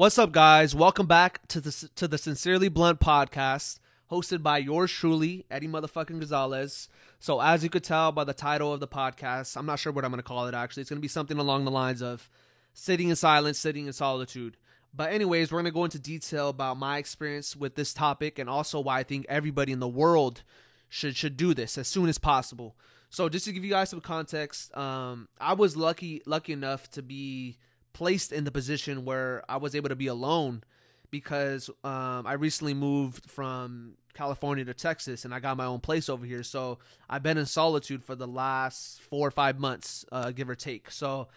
[0.00, 0.74] What's up, guys?
[0.74, 3.80] Welcome back to the to the Sincerely Blunt podcast,
[4.10, 6.88] hosted by yours truly, Eddie motherfucking Gonzalez.
[7.18, 10.06] So, as you could tell by the title of the podcast, I'm not sure what
[10.06, 10.54] I'm going to call it.
[10.54, 12.30] Actually, it's going to be something along the lines of
[12.72, 14.56] "sitting in silence, sitting in solitude."
[14.94, 18.48] But, anyways, we're going to go into detail about my experience with this topic and
[18.48, 20.44] also why I think everybody in the world
[20.88, 22.74] should should do this as soon as possible.
[23.10, 27.02] So, just to give you guys some context, um, I was lucky lucky enough to
[27.02, 27.58] be
[27.92, 30.62] placed in the position where I was able to be alone
[31.10, 36.08] because um, I recently moved from California to Texas and I got my own place
[36.08, 36.42] over here.
[36.42, 36.78] So
[37.08, 40.90] I've been in solitude for the last four or five months, uh, give or take.
[40.90, 41.28] So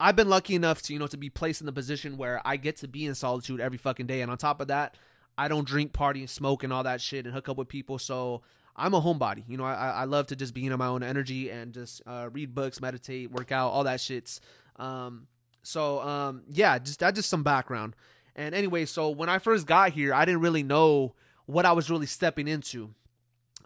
[0.00, 2.56] I've been lucky enough to you know to be placed in the position where I
[2.56, 4.22] get to be in solitude every fucking day.
[4.22, 4.96] And on top of that,
[5.36, 7.98] I don't drink, party, and smoke and all that shit and hook up with people.
[7.98, 8.42] So
[8.76, 9.44] I'm a homebody.
[9.48, 12.28] You know, I, I love to just be in my own energy and just uh,
[12.32, 14.40] read books, meditate, work out, all that shits.
[14.76, 15.26] Um,
[15.64, 17.96] so um, yeah, just that just some background.
[18.36, 21.14] And anyway, so when I first got here, I didn't really know
[21.46, 22.90] what I was really stepping into.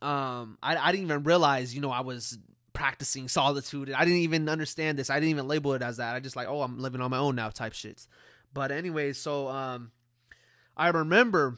[0.01, 2.39] Um, I, I didn't even realize, you know, I was
[2.73, 3.93] practicing solitude.
[3.93, 5.11] I didn't even understand this.
[5.11, 6.15] I didn't even label it as that.
[6.15, 8.07] I just like, oh, I'm living on my own now, type shits.
[8.55, 9.91] But anyway, so um,
[10.77, 11.57] I remember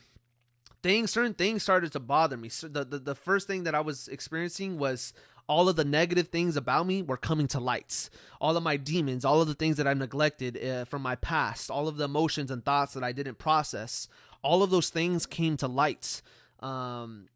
[0.83, 2.49] things, certain things started to bother me.
[2.49, 5.13] So the, the the first thing that I was experiencing was
[5.51, 8.09] all of the negative things about me were coming to lights.
[8.41, 11.73] All of my demons, all of the things that I neglected uh, from my past,
[11.73, 14.07] all of the emotions and thoughts that I didn't process,
[14.43, 16.23] all of those things came to lights.
[16.61, 17.27] Um,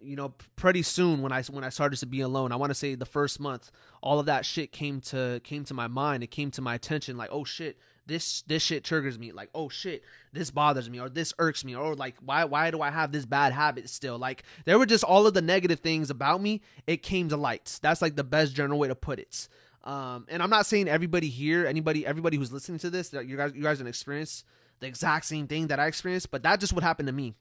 [0.00, 2.74] you know, pretty soon when I when I started to be alone, I want to
[2.74, 3.70] say the first month,
[4.02, 6.24] all of that shit came to came to my mind.
[6.24, 7.16] It came to my attention.
[7.16, 7.78] Like, oh shit,
[8.10, 9.32] this this shit triggers me.
[9.32, 12.82] Like oh shit this bothers me or this irks me or like why why do
[12.82, 14.18] i have this bad habit still?
[14.18, 16.60] Like there were just all of the negative things about me.
[16.86, 19.48] It came to light that's like the best general way to put it.
[19.84, 23.36] Um and i'm not saying everybody here anybody everybody who's listening to this that you
[23.36, 24.44] guys you guys gonna experience
[24.80, 27.34] the exact same thing that i experienced but that just what happened to me.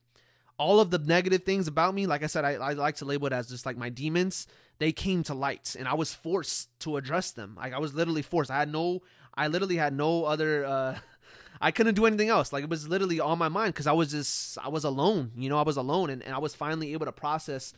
[0.57, 3.27] All of the negative things about me like i said I, I like to label
[3.27, 4.45] it as just like my demons
[4.77, 7.55] they came to light and i was forced to address them.
[7.57, 8.51] Like i was literally forced.
[8.51, 9.01] I had no
[9.39, 10.65] I literally had no other.
[10.65, 10.99] Uh,
[11.61, 12.53] I couldn't do anything else.
[12.53, 15.31] Like it was literally on my mind because I was just I was alone.
[15.35, 17.73] You know, I was alone, and, and I was finally able to process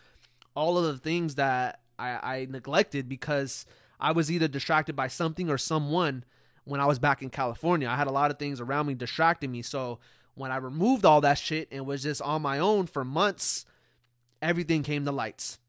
[0.56, 3.66] all of the things that I, I neglected because
[4.00, 6.24] I was either distracted by something or someone
[6.66, 7.88] when I was back in California.
[7.88, 9.62] I had a lot of things around me distracting me.
[9.62, 10.00] So
[10.34, 13.66] when I removed all that shit and was just on my own for months,
[14.42, 15.60] everything came to lights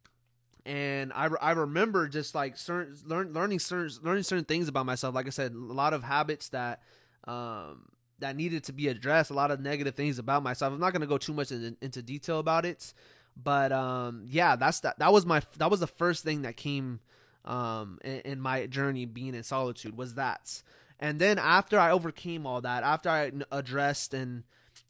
[0.64, 5.14] and I, I remember just like certain learn, learning certain learning certain things about myself.
[5.14, 6.82] Like I said, a lot of habits that
[7.24, 7.88] um,
[8.20, 9.30] that needed to be addressed.
[9.30, 10.72] A lot of negative things about myself.
[10.72, 12.94] I'm not gonna go too much in, into detail about it,
[13.36, 14.98] but um, yeah, that's that.
[14.98, 17.00] That was my that was the first thing that came
[17.44, 20.62] um, in, in my journey being in solitude was that.
[21.00, 24.44] And then after I overcame all that, after I addressed and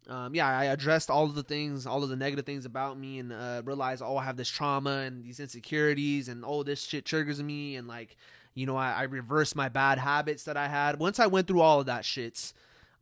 [0.09, 3.19] um, yeah, I addressed all of the things, all of the negative things about me,
[3.19, 7.05] and uh, realized, oh, I have this trauma and these insecurities, and oh, this shit
[7.05, 8.17] triggers me, and like,
[8.55, 10.99] you know, I, I reversed my bad habits that I had.
[10.99, 12.53] Once I went through all of that shits,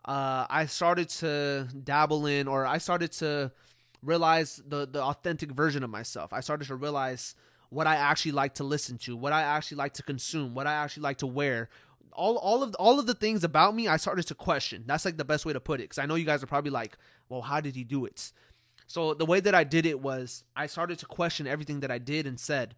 [0.04, 3.50] uh, I started to dabble in, or I started to
[4.02, 6.32] realize the the authentic version of myself.
[6.32, 7.34] I started to realize
[7.70, 10.74] what I actually like to listen to, what I actually like to consume, what I
[10.74, 11.68] actually like to wear,
[12.12, 14.84] all all of all of the things about me I started to question.
[14.86, 16.70] That's like the best way to put it cuz I know you guys are probably
[16.70, 16.96] like,
[17.28, 18.32] "Well, how did he do it?"
[18.86, 21.98] So the way that I did it was I started to question everything that I
[21.98, 22.74] did and said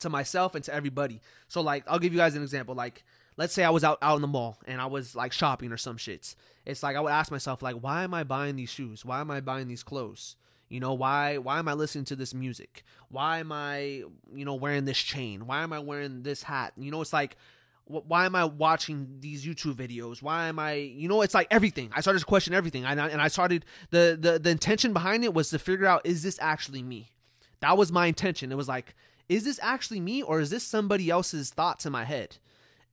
[0.00, 1.20] to myself and to everybody.
[1.48, 3.04] So like I'll give you guys an example like
[3.36, 5.76] let's say I was out out in the mall and I was like shopping or
[5.76, 6.36] some shits.
[6.64, 9.04] It's like I would ask myself like why am I buying these shoes?
[9.04, 10.36] Why am I buying these clothes?
[10.72, 12.82] You know, why why am I listening to this music?
[13.10, 15.46] Why am I, you know, wearing this chain?
[15.46, 16.72] Why am I wearing this hat?
[16.78, 17.36] You know, it's like
[17.86, 20.22] why am I watching these YouTube videos?
[20.22, 21.90] Why am I, you know, it's like everything.
[21.94, 25.24] I started to question everything, and I, and I started the, the the intention behind
[25.24, 27.12] it was to figure out is this actually me?
[27.60, 28.50] That was my intention.
[28.52, 28.94] It was like,
[29.28, 32.38] is this actually me, or is this somebody else's thoughts in my head?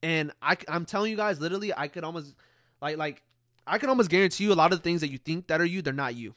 [0.02, 2.34] And I, I'm telling you guys, literally, I could almost
[2.82, 3.22] like like
[3.66, 5.66] I can almost guarantee you a lot of the things that you think that are
[5.66, 6.34] you, they're not you,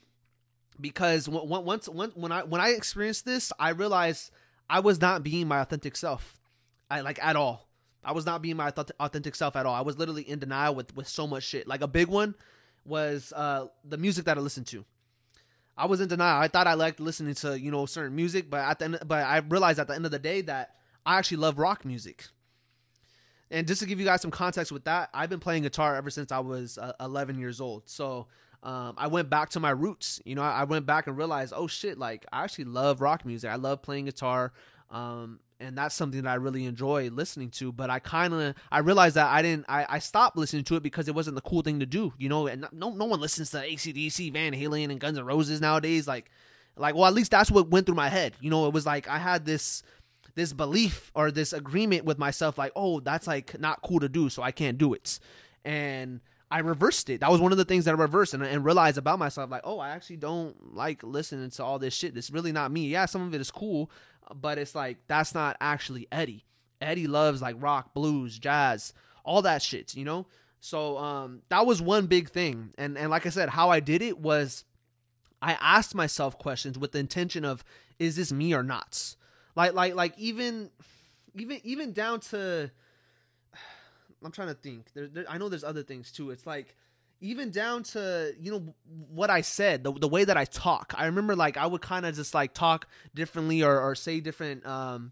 [0.80, 4.31] because once when when I when I experienced this, I realized
[4.69, 6.39] I was not being my authentic self,
[6.89, 7.68] I like at all
[8.04, 9.74] I was not being my authentic self at all.
[9.74, 11.68] I was literally in denial with with so much shit.
[11.68, 12.36] Like a big one
[12.86, 14.86] was uh, the music that I listened to.
[15.76, 16.42] I was in denial.
[16.42, 19.26] I thought I liked listening to you know certain music, but at the end, but
[19.26, 22.26] I realized at the end of the day that I actually love rock music.
[23.52, 26.10] And just to give you guys some context with that, I've been playing guitar ever
[26.10, 27.84] since I was uh, 11 years old.
[27.88, 28.26] So
[28.64, 30.20] um, I went back to my roots.
[30.26, 33.52] You know, I went back and realized, oh shit, like I actually love rock music.
[33.52, 34.54] I love playing guitar.
[34.90, 37.71] Um, and that's something that I really enjoy listening to.
[37.71, 40.83] But I kind of I realized that I didn't I, I stopped listening to it
[40.83, 42.48] because it wasn't the cool thing to do, you know.
[42.48, 46.07] And no no one listens to ACDC, Van Halen, and Guns N' Roses nowadays.
[46.07, 46.30] Like
[46.75, 48.68] like well at least that's what went through my head, you know.
[48.68, 49.83] It was like I had this
[50.36, 54.30] this belief or this agreement with myself, like oh that's like not cool to do,
[54.30, 55.19] so I can't do it,
[55.63, 56.21] and
[56.54, 57.22] I reversed it.
[57.22, 59.64] That was one of the things that I reversed and, and realized about myself, like,
[59.64, 62.16] oh, I actually don't like listening to all this shit.
[62.16, 62.90] It's really not me.
[62.90, 63.90] Yeah, some of it is cool,
[64.36, 66.46] but it's like that's not actually Eddie.
[66.80, 68.94] Eddie loves like rock, blues, jazz,
[69.26, 70.28] all that shit, you know?
[70.60, 72.70] So um that was one big thing.
[72.78, 74.64] And and like I said, how I did it was
[75.42, 77.64] I asked myself questions with the intention of
[77.98, 79.16] is this me or not?
[79.56, 80.70] Like like like even
[81.34, 82.70] even even down to
[84.24, 84.94] I'm trying to think.
[84.94, 86.31] There, there, I know there's other things too.
[86.31, 86.75] It's like
[87.22, 88.74] even down to you know
[89.10, 90.94] what I said, the the way that I talk.
[90.98, 94.66] I remember like I would kind of just like talk differently or or say different
[94.66, 95.12] um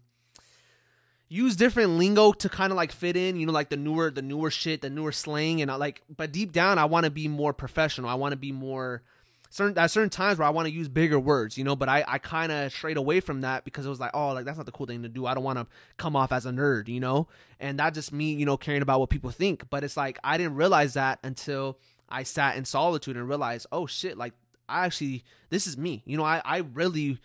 [1.28, 4.20] use different lingo to kind of like fit in, you know, like the newer the
[4.20, 7.28] newer shit, the newer slang and I like but deep down I want to be
[7.28, 8.10] more professional.
[8.10, 9.02] I want to be more
[9.52, 12.04] certain at certain times where I want to use bigger words, you know, but I,
[12.08, 14.64] I kind of strayed away from that because it was like, oh, like that's not
[14.64, 15.26] the cool thing to do.
[15.26, 15.66] I don't want to
[15.98, 17.28] come off as a nerd, you know,
[17.60, 19.68] and that just me, you know, caring about what people think.
[19.68, 21.78] But it's like I didn't realize that until
[22.08, 24.32] I sat in solitude and realized, oh shit, like
[24.68, 27.18] I actually this is me, you know, I I really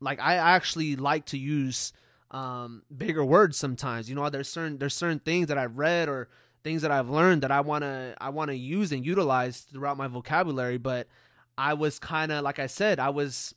[0.00, 1.92] like I actually like to use
[2.30, 4.30] um bigger words sometimes, you know.
[4.30, 6.28] There's certain there's certain things that I've read or
[6.62, 9.96] things that I've learned that I want to I want to use and utilize throughout
[9.96, 11.08] my vocabulary, but
[11.56, 13.54] I was kind of like I said, I was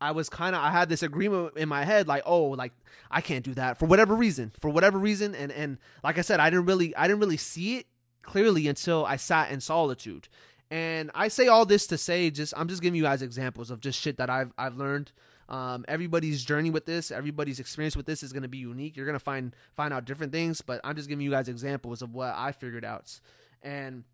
[0.00, 2.72] I was kind of I had this agreement in my head like, oh, like
[3.10, 6.40] I can't do that for whatever reason, for whatever reason and and like I said,
[6.40, 7.86] I didn't really I didn't really see it
[8.22, 10.28] clearly until I sat in solitude.
[10.70, 13.80] And I say all this to say just I'm just giving you guys examples of
[13.80, 15.12] just shit that I've I've learned.
[15.48, 18.96] Um, everybody's journey with this, everybody's experience with this is going to be unique.
[18.96, 22.00] You're going to find find out different things, but I'm just giving you guys examples
[22.00, 23.20] of what I figured out.
[23.62, 24.04] And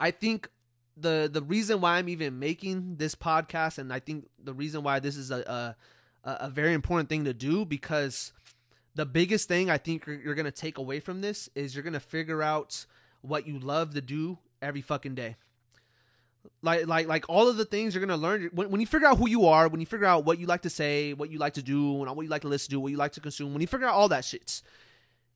[0.00, 0.48] I think
[0.96, 5.00] the the reason why I'm even making this podcast, and I think the reason why
[5.00, 5.76] this is a
[6.24, 8.32] a, a very important thing to do because
[8.94, 12.00] the biggest thing I think you're, you're gonna take away from this is you're gonna
[12.00, 12.86] figure out
[13.22, 15.36] what you love to do every fucking day.
[16.60, 19.18] Like like like all of the things you're gonna learn when, when you figure out
[19.18, 21.54] who you are, when you figure out what you like to say, what you like
[21.54, 23.60] to do, and what you like to listen to, what you like to consume, when
[23.60, 24.62] you figure out all that shit,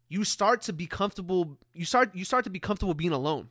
[0.09, 1.57] you start to be comfortable.
[1.73, 3.49] You start you start to be comfortable being alone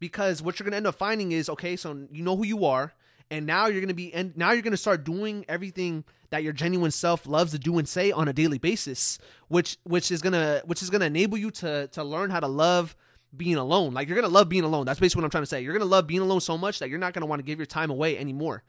[0.00, 2.64] because what you're going to end up finding is okay so you know who you
[2.64, 2.92] are
[3.30, 6.42] and now you're going to be and now you're going to start doing everything that
[6.42, 9.18] your genuine self loves to do and say on a daily basis
[9.48, 12.40] which which is going to which is going to enable you to to learn how
[12.40, 12.96] to love
[13.36, 13.94] being alone.
[13.94, 14.86] Like you're going to love being alone.
[14.86, 15.60] That's basically what I'm trying to say.
[15.62, 17.44] You're going to love being alone so much that you're not going to want to
[17.44, 18.64] give your time away anymore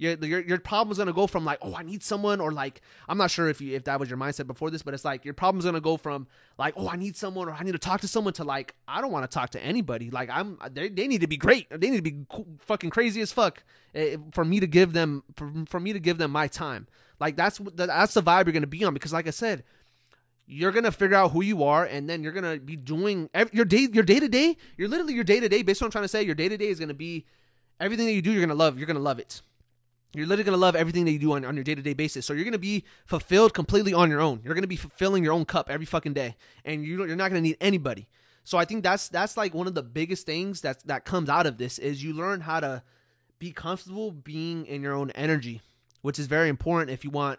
[0.00, 3.18] your your your problem's gonna go from like oh I need someone or like I'm
[3.18, 5.34] not sure if you if that was your mindset before this, but it's like your
[5.34, 6.26] problem's gonna go from
[6.58, 9.02] like oh I need someone or I need to talk to someone to like I
[9.02, 10.10] don't want to talk to anybody.
[10.10, 11.68] Like I'm they, they need to be great.
[11.70, 12.24] They need to be
[12.60, 13.62] fucking crazy as fuck
[13.94, 16.86] eh, for me to give them for, for me to give them my time.
[17.18, 19.64] Like that's that's the vibe you're gonna be on because like I said
[20.46, 23.86] you're gonna figure out who you are, and then you're gonna be doing your day,
[23.92, 24.56] your day to day.
[24.76, 25.62] You're literally your day to day.
[25.62, 27.24] Based on what I'm trying to say, your day to day is gonna be
[27.78, 28.32] everything that you do.
[28.32, 28.76] You're gonna love.
[28.76, 29.42] You're gonna love it.
[30.12, 31.94] You're literally going to love everything that you do on, on your day to day
[31.94, 32.26] basis.
[32.26, 34.40] So you're going to be fulfilled completely on your own.
[34.44, 36.36] You're going to be fulfilling your own cup every fucking day.
[36.64, 38.08] And you, you're not going to need anybody.
[38.42, 41.46] So I think that's that's like one of the biggest things that that comes out
[41.46, 42.82] of this is you learn how to
[43.38, 45.60] be comfortable being in your own energy,
[46.02, 47.38] which is very important if you want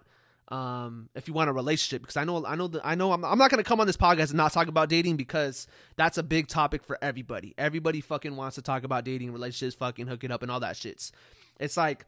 [0.49, 2.01] um, if you want a relationship.
[2.01, 3.97] Because I know I know I know I'm, I'm not going to come on this
[3.97, 7.53] podcast and not talk about dating because that's a big topic for everybody.
[7.57, 11.11] Everybody fucking wants to talk about dating, relationships, fucking hooking up, and all that shits.
[11.59, 12.05] It's like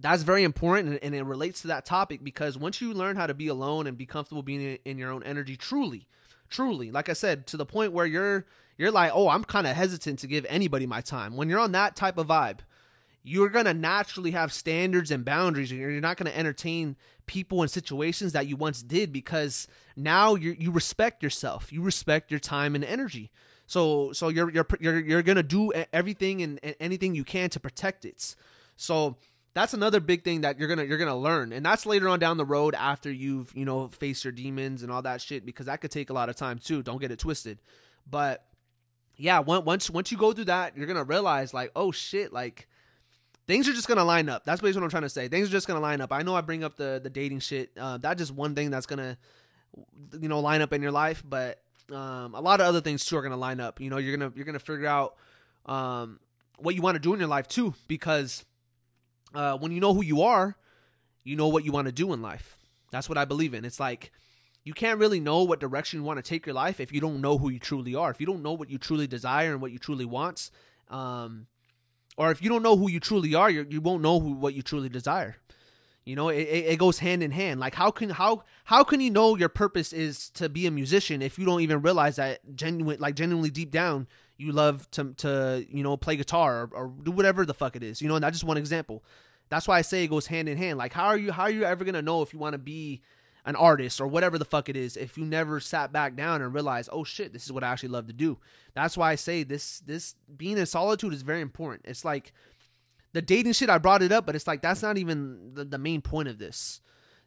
[0.00, 3.34] that's very important and it relates to that topic because once you learn how to
[3.34, 6.06] be alone and be comfortable being in your own energy truly
[6.48, 9.74] truly like i said to the point where you're you're like oh i'm kind of
[9.76, 11.36] hesitant to give anybody my time.
[11.36, 12.60] When you're on that type of vibe
[13.24, 17.60] you're going to naturally have standards and boundaries and you're not going to entertain people
[17.60, 22.40] and situations that you once did because now you you respect yourself you respect your
[22.40, 23.30] time and energy.
[23.66, 27.50] So so you're you're you're, you're going to do everything and, and anything you can
[27.50, 28.34] to protect it.
[28.76, 29.16] So
[29.58, 31.52] that's another big thing that you're gonna you're gonna learn.
[31.52, 34.92] And that's later on down the road after you've you know faced your demons and
[34.92, 36.80] all that shit because that could take a lot of time too.
[36.82, 37.58] Don't get it twisted.
[38.08, 38.44] But
[39.16, 42.68] yeah once once you go through that you're gonna realize like oh shit like
[43.48, 44.44] things are just gonna line up.
[44.44, 45.26] That's basically what i'm trying to say.
[45.26, 46.12] Things are just gonna line up.
[46.12, 47.72] I know i bring up the the dating shit.
[47.76, 49.18] Uh, that's just one thing that's gonna
[50.20, 51.24] you know line up in your life.
[51.28, 51.60] But
[51.90, 53.80] um, a lot of other things too are gonna line up.
[53.80, 55.16] You know you're gonna you're gonna figure out
[55.66, 56.20] um,
[56.58, 58.44] what you want to do in your life too because
[59.34, 60.56] uh, when you know who you are,
[61.24, 62.56] you know what you want to do in life.
[62.90, 63.64] That's what I believe in.
[63.64, 64.10] It's like
[64.64, 67.20] you can't really know what direction you want to take your life if you don't
[67.20, 68.10] know who you truly are.
[68.10, 70.50] If you don't know what you truly desire and what you truly want,
[70.88, 71.46] um,
[72.16, 74.54] or if you don't know who you truly are, you you won't know who, what
[74.54, 75.36] you truly desire.
[76.04, 77.60] You know, it, it goes hand in hand.
[77.60, 81.20] Like how can how how can you know your purpose is to be a musician
[81.20, 84.06] if you don't even realize that genuine like genuinely deep down
[84.38, 87.82] you love to to you know play guitar or, or do whatever the fuck it
[87.82, 88.00] is.
[88.00, 89.04] You know, and that's just one example.
[89.50, 90.78] That's why I say it goes hand in hand.
[90.78, 93.02] Like how are you how are you ever gonna know if you want to be
[93.44, 96.52] an artist or whatever the fuck it is if you never sat back down and
[96.52, 98.38] realized, oh shit, this is what I actually love to do.
[98.74, 101.86] That's why I say this this being in solitude is very important.
[101.86, 102.32] It's like
[103.12, 105.78] the dating shit I brought it up, but it's like that's not even the, the
[105.78, 106.80] main point of this.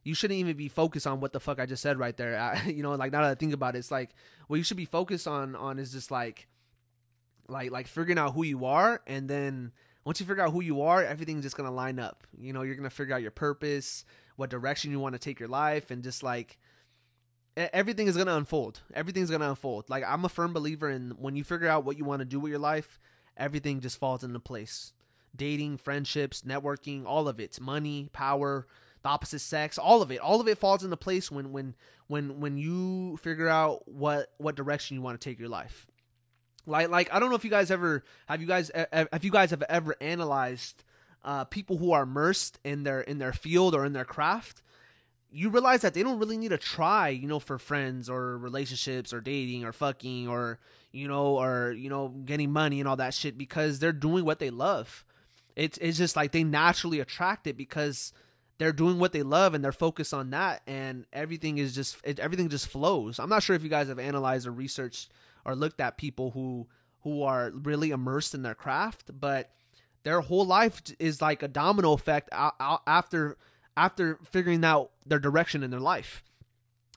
[0.03, 2.39] You shouldn't even be focused on what the fuck I just said right there.
[2.65, 4.11] I, you know, like now that I think about it, it's like
[4.47, 6.47] what you should be focused on on is just like
[7.47, 9.71] like like figuring out who you are and then
[10.03, 12.25] once you figure out who you are, everything's just gonna line up.
[12.37, 14.03] You know, you're gonna figure out your purpose,
[14.35, 16.57] what direction you want to take your life, and just like
[17.55, 18.81] everything is gonna unfold.
[18.93, 19.89] Everything's gonna unfold.
[19.89, 22.39] Like I'm a firm believer in when you figure out what you want to do
[22.39, 22.99] with your life,
[23.37, 24.93] everything just falls into place
[25.35, 28.67] dating, friendships, networking, all of it, money, power,
[29.01, 31.75] the opposite sex, all of it, all of it falls into place when when
[32.07, 35.87] when when you figure out what what direction you want to take your life.
[36.65, 39.51] Like like I don't know if you guys ever have you guys have you guys
[39.51, 40.83] have ever analyzed
[41.23, 44.61] uh, people who are immersed in their in their field or in their craft.
[45.33, 49.13] You realize that they don't really need to try, you know, for friends or relationships
[49.13, 50.59] or dating or fucking or
[50.91, 54.39] you know or you know getting money and all that shit because they're doing what
[54.39, 55.05] they love
[55.55, 58.13] it's it's just like they naturally attract it because
[58.57, 62.19] they're doing what they love and they're focused on that and everything is just it,
[62.19, 65.09] everything just flows i'm not sure if you guys have analyzed or researched
[65.45, 66.67] or looked at people who
[67.01, 69.51] who are really immersed in their craft but
[70.03, 73.37] their whole life is like a domino effect after
[73.77, 76.23] after figuring out their direction in their life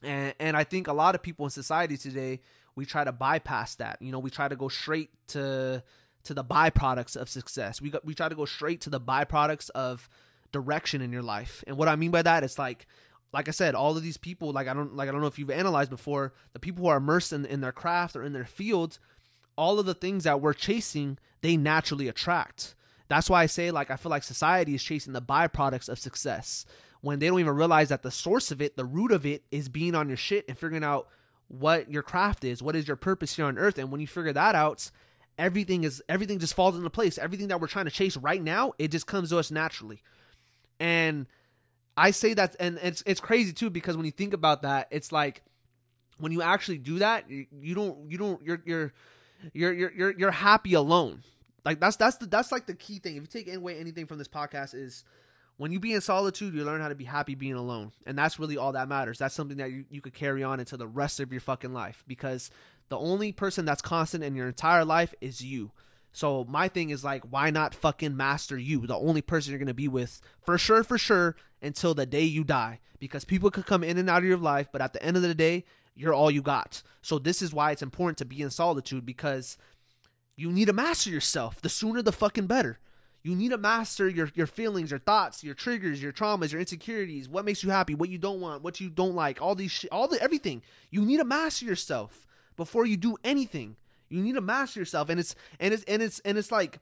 [0.02, 2.40] and and i think a lot of people in society today
[2.76, 5.82] we try to bypass that you know we try to go straight to
[6.24, 7.80] to the byproducts of success.
[7.80, 10.08] We we try to go straight to the byproducts of
[10.52, 11.62] direction in your life.
[11.66, 12.86] And what I mean by that is like
[13.34, 15.40] like I said, all of these people, like I don't like I don't know if
[15.40, 18.44] you've analyzed before, the people who are immersed in, in their craft or in their
[18.44, 19.00] fields,
[19.58, 22.76] all of the things that we're chasing, they naturally attract.
[23.08, 26.64] That's why I say like I feel like society is chasing the byproducts of success
[27.00, 29.68] when they don't even realize that the source of it, the root of it is
[29.68, 31.08] being on your shit and figuring out
[31.48, 33.78] what your craft is, what is your purpose here on earth.
[33.78, 34.90] And when you figure that out,
[35.36, 37.18] everything is everything just falls into place.
[37.18, 40.02] Everything that we're trying to chase right now, it just comes to us naturally.
[40.78, 41.26] And
[41.96, 45.12] I say that and it's it's crazy too because when you think about that, it's
[45.12, 45.42] like
[46.18, 48.92] when you actually do that, you, you don't you don't you're you're
[49.52, 51.22] you're you're you're happy alone.
[51.64, 53.16] Like that's that's the that's like the key thing.
[53.16, 55.04] If you take away anything from this podcast is
[55.56, 57.92] when you be in solitude, you learn how to be happy being alone.
[58.06, 59.18] And that's really all that matters.
[59.18, 62.02] That's something that you, you could carry on into the rest of your fucking life
[62.08, 62.50] because
[62.88, 65.70] the only person that's constant in your entire life is you.
[66.14, 68.86] So my thing is like, why not fucking master you?
[68.86, 72.44] The only person you're gonna be with for sure, for sure, until the day you
[72.44, 72.78] die.
[73.00, 75.24] Because people could come in and out of your life, but at the end of
[75.24, 75.64] the day,
[75.96, 76.84] you're all you got.
[77.02, 79.58] So this is why it's important to be in solitude because
[80.36, 81.60] you need to master yourself.
[81.60, 82.78] The sooner the fucking better.
[83.24, 87.28] You need to master your, your feelings, your thoughts, your triggers, your traumas, your insecurities,
[87.28, 89.90] what makes you happy, what you don't want, what you don't like, all these shit,
[89.90, 90.62] all the everything.
[90.90, 92.24] You need to master yourself
[92.56, 93.74] before you do anything.
[94.14, 96.78] You need to master yourself, and it's and it's and it's and it's like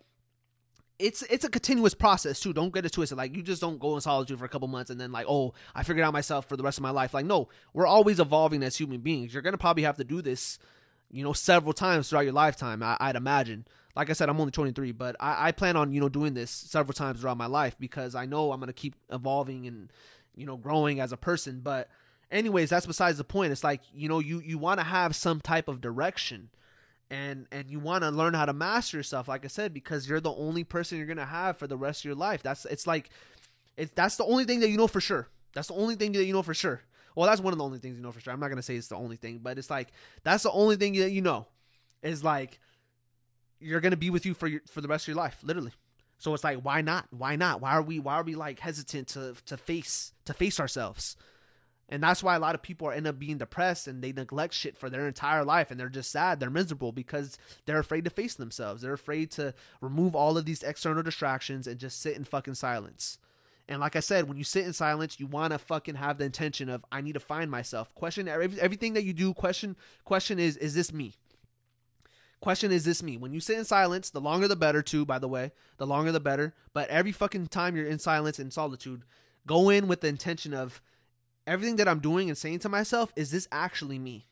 [0.98, 2.52] it's it's a continuous process too.
[2.52, 3.18] Don't get it twisted.
[3.18, 5.54] Like you just don't go in solitude for a couple months and then like, oh,
[5.74, 7.14] I figured out myself for the rest of my life.
[7.14, 9.32] Like, no, we're always evolving as human beings.
[9.32, 10.58] You're gonna probably have to do this,
[11.10, 12.82] you know, several times throughout your lifetime.
[12.82, 13.66] I, would imagine.
[13.96, 16.50] Like I said, I'm only 23, but I, I plan on you know doing this
[16.50, 19.90] several times throughout my life because I know I'm gonna keep evolving and
[20.36, 21.60] you know growing as a person.
[21.64, 21.88] But
[22.30, 23.52] anyways, that's besides the point.
[23.52, 26.50] It's like you know you you want to have some type of direction,
[27.12, 29.28] and and you want to learn how to master yourself.
[29.28, 32.04] Like I said, because you're the only person you're gonna have for the rest of
[32.06, 32.42] your life.
[32.42, 33.10] That's it's like
[33.76, 35.28] it's that's the only thing that you know for sure.
[35.54, 36.80] That's the only thing that you know for sure.
[37.14, 38.32] Well, that's one of the only things you know for sure.
[38.32, 39.88] I'm not gonna say it's the only thing, but it's like
[40.24, 41.46] that's the only thing that you know
[42.02, 42.58] is like
[43.60, 45.72] you're gonna be with you for your for the rest of your life, literally.
[46.16, 47.08] So it's like, why not?
[47.10, 47.60] Why not?
[47.60, 47.98] Why are we?
[47.98, 51.14] Why are we like hesitant to to face to face ourselves?
[51.92, 54.78] And that's why a lot of people end up being depressed and they neglect shit
[54.78, 56.40] for their entire life and they're just sad.
[56.40, 58.80] They're miserable because they're afraid to face themselves.
[58.80, 63.18] They're afraid to remove all of these external distractions and just sit in fucking silence.
[63.68, 66.24] And like I said, when you sit in silence, you want to fucking have the
[66.24, 67.94] intention of I need to find myself.
[67.94, 69.34] Question everything that you do.
[69.34, 71.12] Question question is is this me?
[72.40, 73.18] Question is this me?
[73.18, 75.52] When you sit in silence, the longer the better too, by the way.
[75.76, 76.54] The longer the better.
[76.72, 79.02] But every fucking time you're in silence and solitude,
[79.46, 80.80] go in with the intention of
[81.46, 84.26] everything that I'm doing and saying to myself, is this actually me?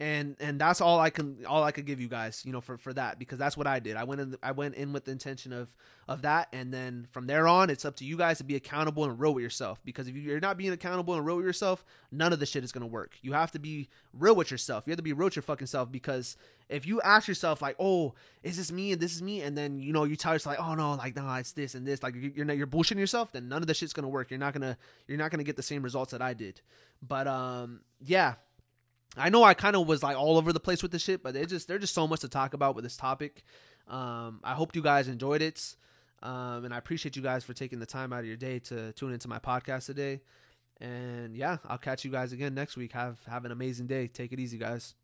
[0.00, 2.76] And and that's all I can all I could give you guys, you know, for
[2.76, 3.96] for that because that's what I did.
[3.96, 5.68] I went in I went in with the intention of
[6.08, 9.04] of that, and then from there on, it's up to you guys to be accountable
[9.04, 9.80] and real with yourself.
[9.84, 12.72] Because if you're not being accountable and real with yourself, none of this shit is
[12.72, 13.16] gonna work.
[13.22, 14.82] You have to be real with yourself.
[14.84, 16.36] You have to be real with your fucking self because
[16.68, 19.78] if you ask yourself like, "Oh, is this me and this is me," and then
[19.78, 22.16] you know you tell yourself like, "Oh no, like no, it's this and this," like
[22.16, 24.30] you're not, you're bullshitting yourself, then none of this shit's gonna work.
[24.30, 26.60] You're not gonna you're not gonna get the same results that I did.
[27.00, 28.34] But um, yeah
[29.16, 31.36] I know I kind of was like all over the place with this shit, but
[31.36, 33.44] it just there's just so much to talk about with this topic.
[33.88, 35.76] Um, I hope you guys enjoyed it,
[36.22, 38.92] um, and I appreciate you guys for taking the time out of your day to
[38.92, 40.20] tune into my podcast today.
[40.80, 42.92] And yeah, I'll catch you guys again next week.
[42.92, 44.08] Have have an amazing day.
[44.08, 44.94] Take it easy, guys.